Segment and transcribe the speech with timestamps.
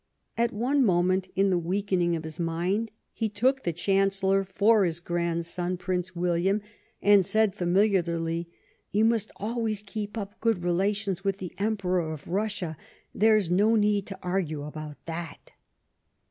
[0.35, 4.99] At one moment, in the weakening of his mind, he took the Chancellor for his
[4.99, 5.77] grandson.
[5.77, 6.59] Prince William,
[7.03, 8.49] and said familiarly:"
[8.91, 12.77] You must always keep up good relations with the Emperor of Russia;
[13.13, 15.51] there's no need to argue aboi;t that."